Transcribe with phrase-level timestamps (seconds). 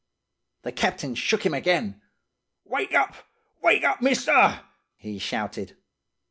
[0.63, 2.01] The captain shook him again,
[2.65, 3.17] 'Wake up!
[3.61, 4.61] Wake up, mister!'
[4.97, 5.77] he shouted.